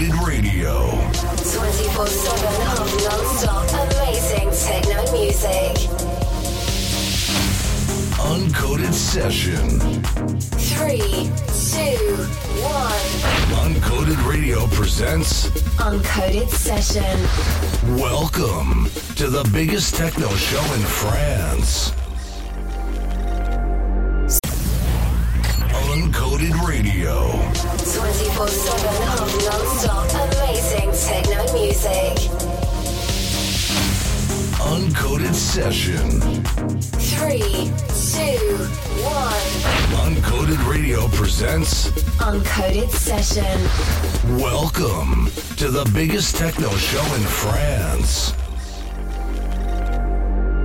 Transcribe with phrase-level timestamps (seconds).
[0.00, 0.90] Uncoded Radio.
[1.20, 2.46] 24 7
[2.78, 5.76] of non stop amazing techno music.
[8.16, 9.78] Uncoded Session.
[10.56, 11.90] 3, 2,
[12.62, 12.92] 1.
[13.60, 17.20] Uncoded Radio presents Uncoded Session.
[17.98, 21.92] Welcome to the biggest techno show in France.
[25.92, 27.32] Uncoded Radio.
[27.92, 28.99] 24 7
[29.84, 32.30] of non stop amazing techno music.
[34.60, 36.20] Uncoded Session.
[36.98, 37.70] 3, 2,
[39.02, 39.32] 1.
[40.04, 44.38] Uncoded Radio presents Uncoded Session.
[44.38, 48.34] Welcome to the biggest techno show in France.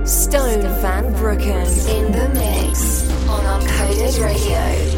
[0.04, 4.95] Stone Van Brooken in the mix on Uncoded Radio.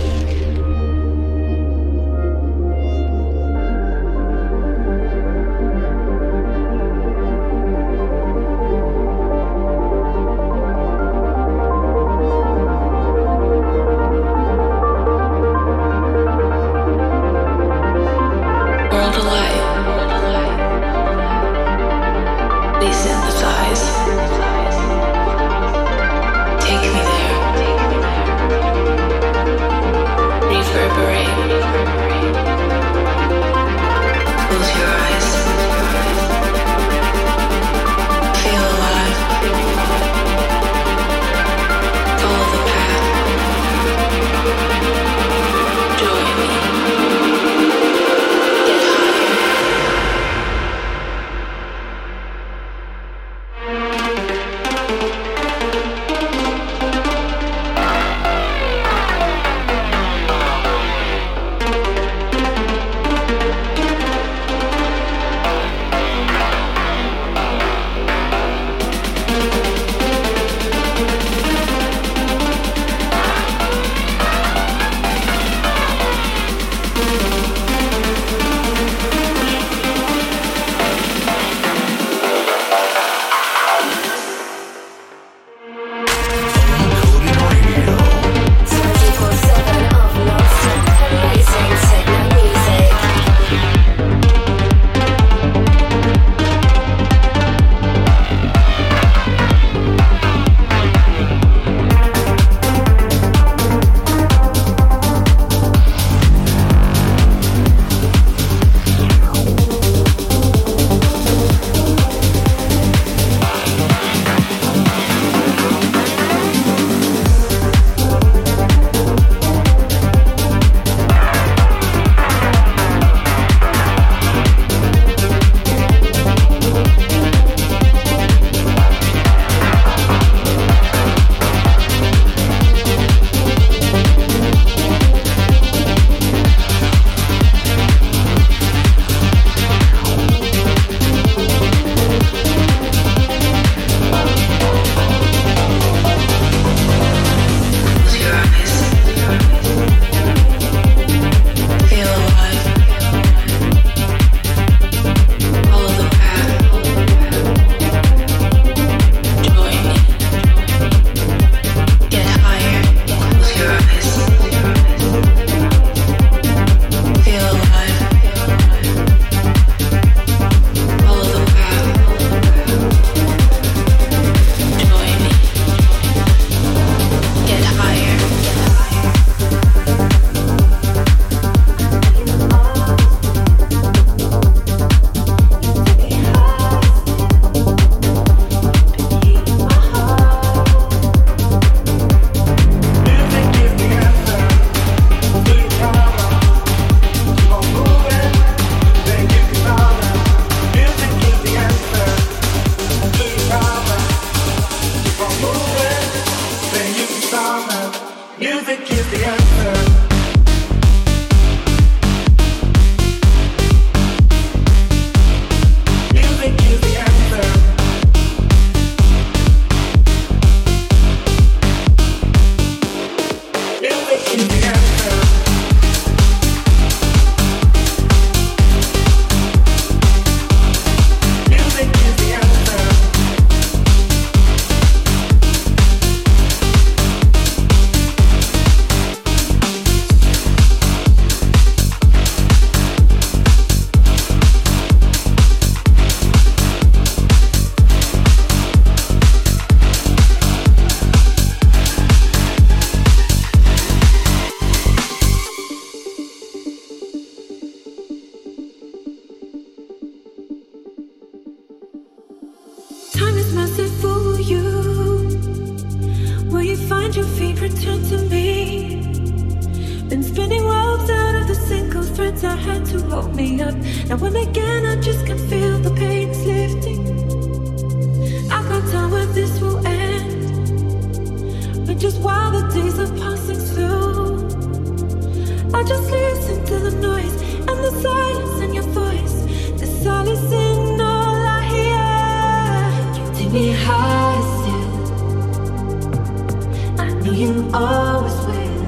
[297.79, 298.83] Always will.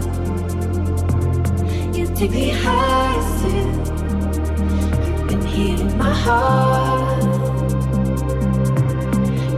[1.97, 3.73] You take me high still.
[5.07, 7.23] You've been here in my heart.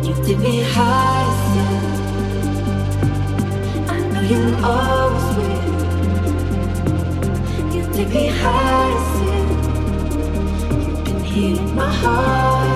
[0.05, 1.83] You take me high still.
[3.95, 4.43] I know you
[4.73, 5.71] always will.
[7.75, 9.51] You take me high still.
[10.89, 12.71] You've been here in my heart.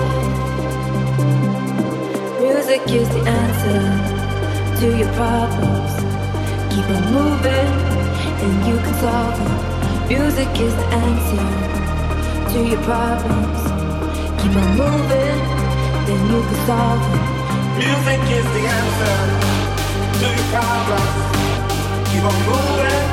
[2.40, 3.82] Music is the answer
[4.80, 5.95] to your problems.
[6.76, 7.73] Keep on moving,
[8.44, 10.08] and you can solve them.
[10.08, 11.46] Music is the answer
[12.52, 13.61] to your problems.
[14.43, 15.40] Keep on moving,
[16.05, 17.25] then you can solve them.
[17.81, 19.19] Music is the answer
[20.20, 21.17] to your problems.
[22.12, 23.08] Keep on moving,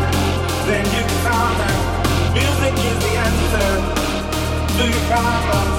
[0.68, 1.80] then you can solve them.
[2.36, 3.71] Music is the answer
[4.75, 5.75] to your problems.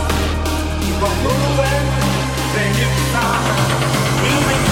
[0.81, 1.87] Keep on moving,
[2.57, 3.61] then you can solve them.
[4.25, 4.64] Music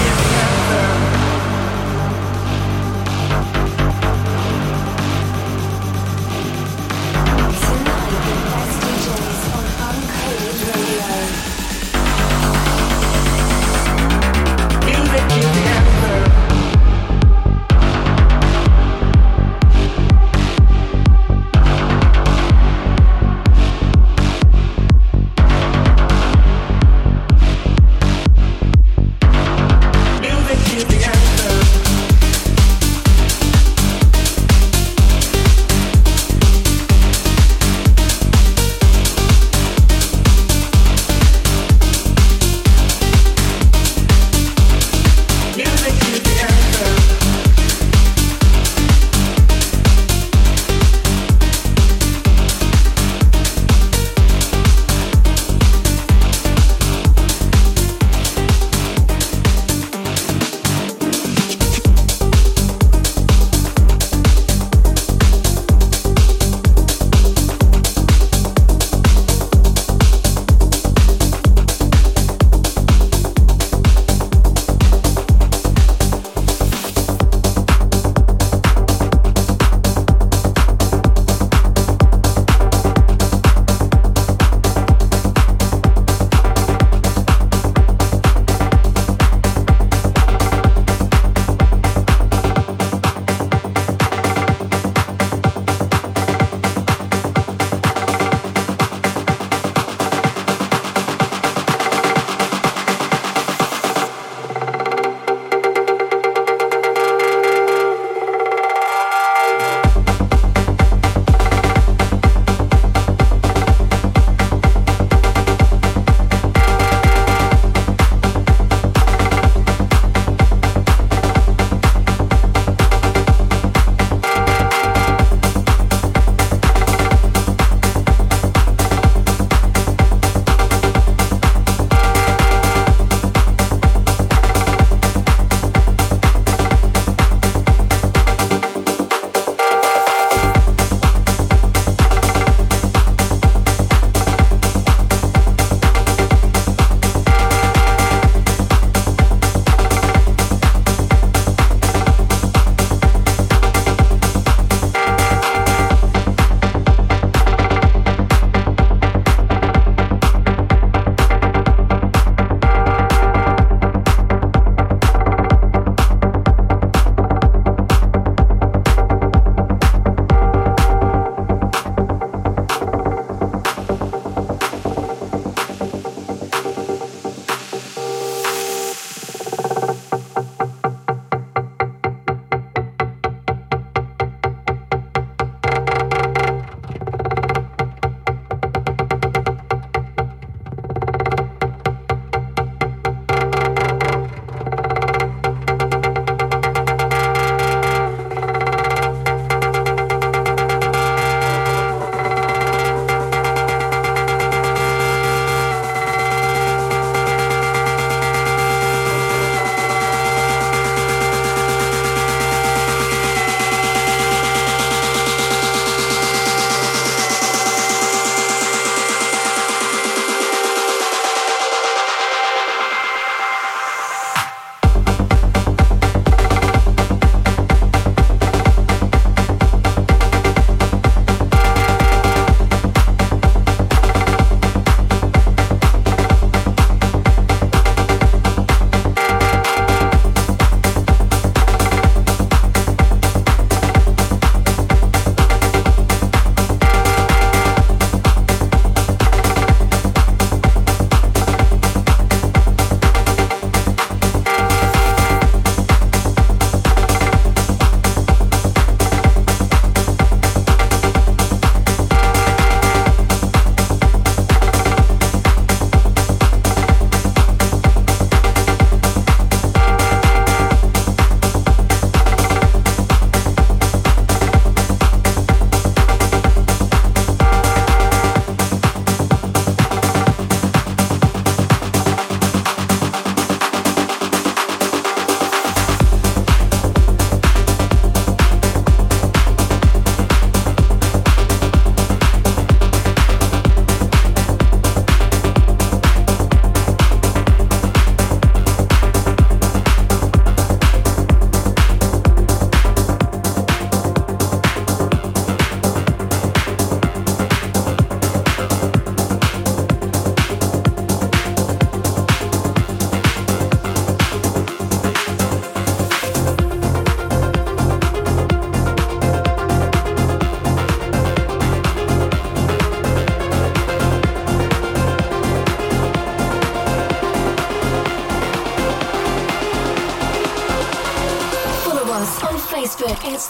[15.35, 15.92] Music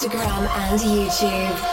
[0.03, 1.72] Instagram and YouTube.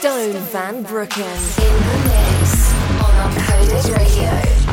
[0.00, 2.72] Stone Van Brooken in the mix
[3.04, 4.69] on Uncoded Radio.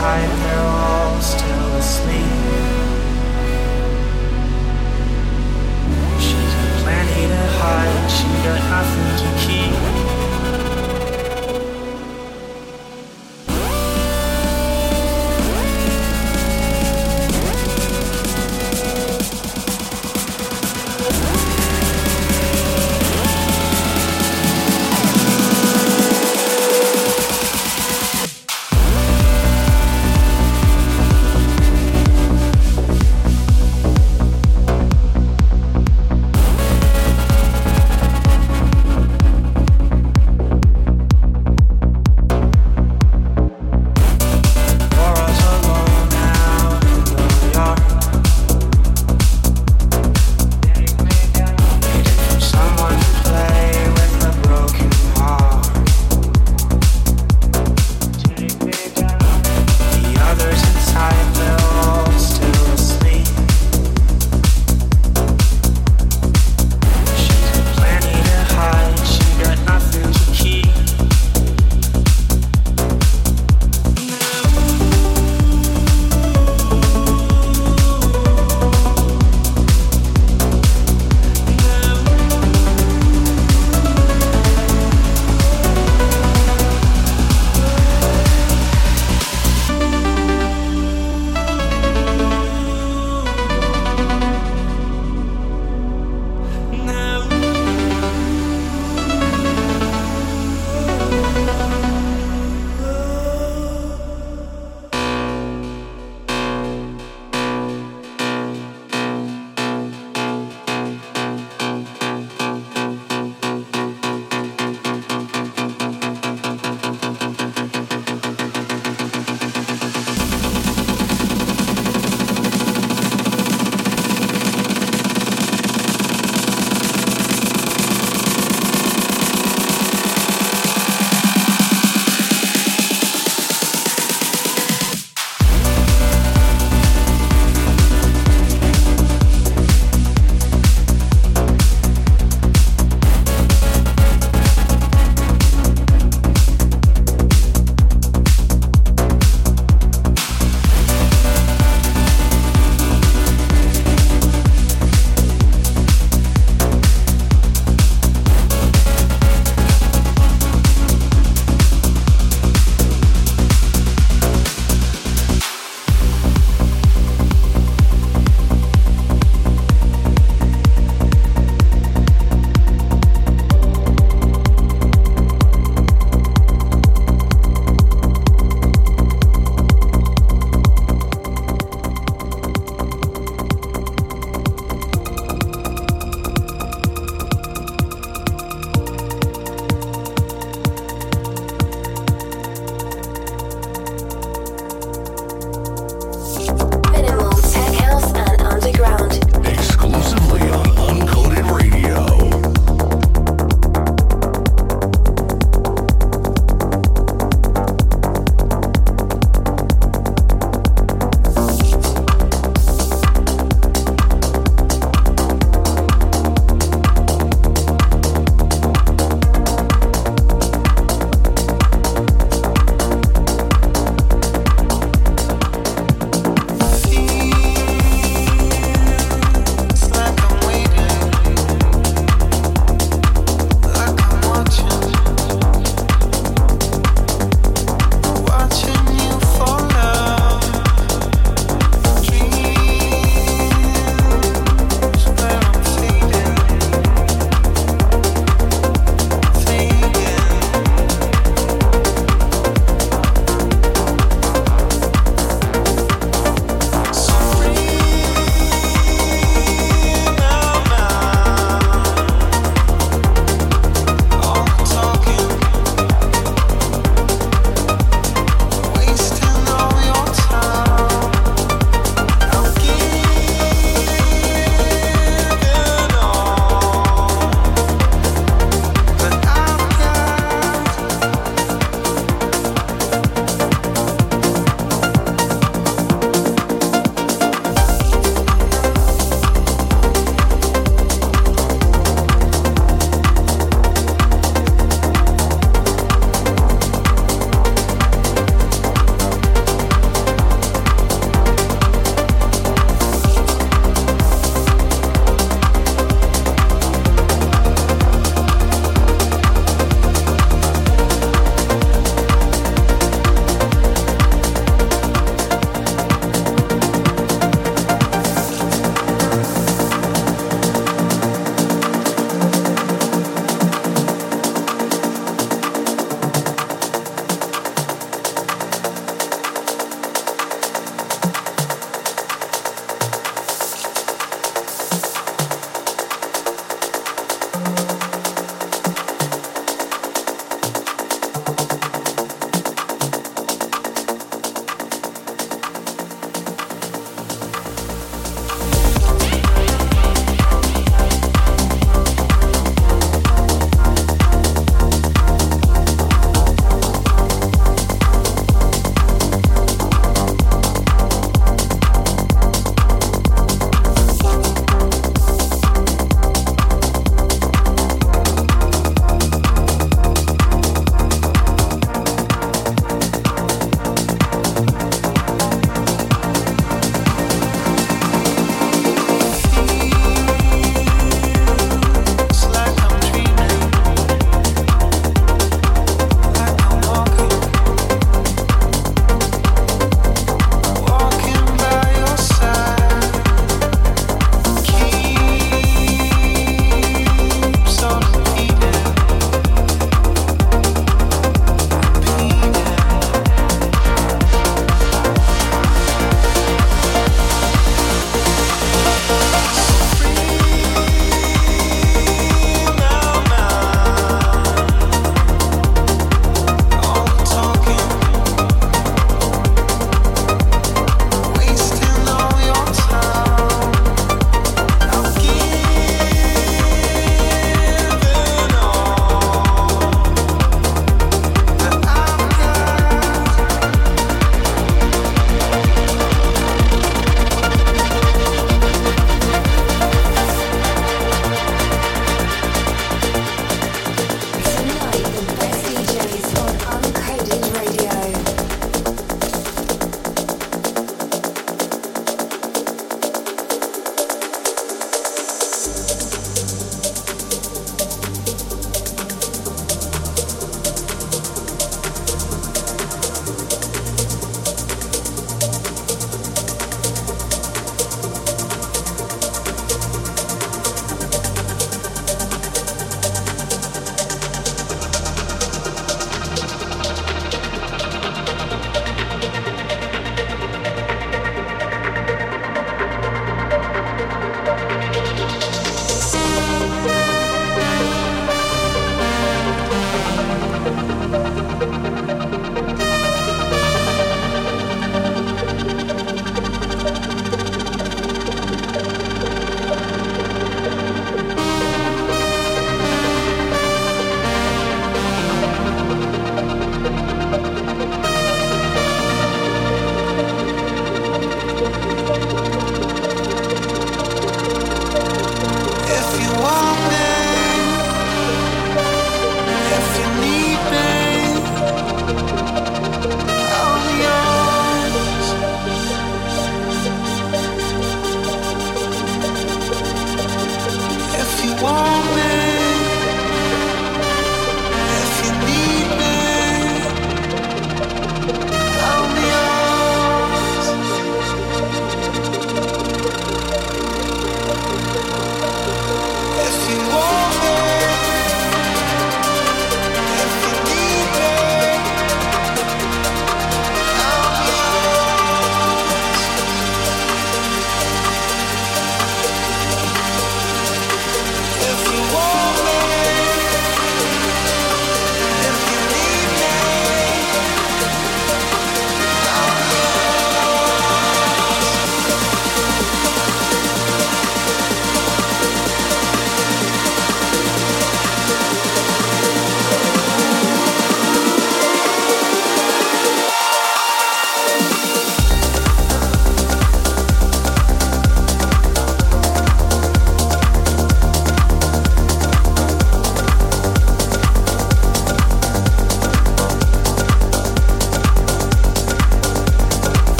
[0.00, 2.24] outside, they're all still asleep.
[6.18, 9.59] She's got plenty to hide, she got nothing to keep.